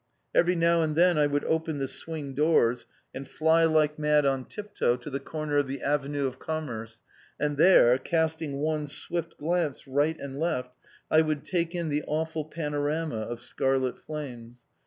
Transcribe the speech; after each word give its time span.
Every 0.33 0.55
now 0.55 0.81
and 0.81 0.95
then 0.95 1.19
I 1.19 1.27
would 1.27 1.45
open 1.45 1.77
the 1.77 1.87
swing 1.87 2.33
doors 2.33 2.87
and 3.13 3.29
fly 3.29 3.65
like 3.65 3.99
mad 3.99 4.25
on 4.25 4.45
tip 4.45 4.75
toe 4.75 4.97
to 4.97 5.09
the 5.11 5.19
corner 5.19 5.59
of 5.59 5.67
the 5.67 5.83
Avenue 5.83 6.27
de 6.31 6.37
Commerce, 6.37 7.01
and 7.39 7.55
there, 7.55 7.99
casting 7.99 8.57
one 8.57 8.87
swift 8.87 9.37
glance 9.37 9.85
right 9.87 10.17
and 10.19 10.39
left, 10.39 10.75
I 11.11 11.21
would 11.21 11.43
take 11.45 11.75
in 11.75 11.89
the 11.89 12.03
awful 12.07 12.45
panorama 12.45 13.17
of 13.17 13.41
scarlet 13.41 13.99
flames. 13.99 14.61